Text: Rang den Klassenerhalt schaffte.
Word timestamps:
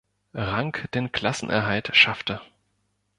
Rang 0.33 0.87
den 0.95 1.11
Klassenerhalt 1.11 1.95
schaffte. 1.95 2.41